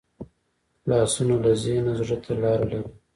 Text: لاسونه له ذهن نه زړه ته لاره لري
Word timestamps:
لاسونه 0.87 1.35
له 1.43 1.51
ذهن 1.61 1.83
نه 1.85 1.93
زړه 1.99 2.17
ته 2.23 2.31
لاره 2.41 2.65
لري 2.71 2.89